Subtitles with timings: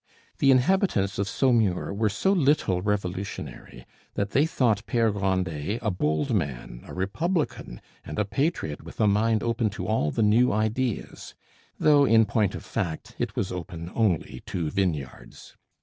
[0.39, 3.85] The inhabitants of Saumur were so little revolutionary
[4.15, 9.05] that they thought Pere Grandet a bold man, a republican, and a patriot with a
[9.05, 11.35] mind open to all the new ideas;
[11.77, 15.55] though in point of fact it was open only to vineyards.